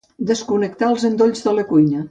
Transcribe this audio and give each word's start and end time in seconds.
Desconnectar 0.29 0.89
els 0.95 1.07
endolls 1.11 1.47
de 1.49 1.57
la 1.61 1.69
cuina. 1.75 2.07